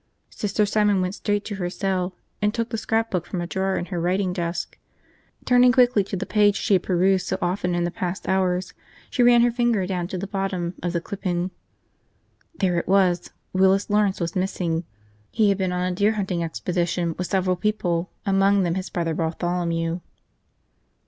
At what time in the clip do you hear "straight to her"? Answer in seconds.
1.13-1.69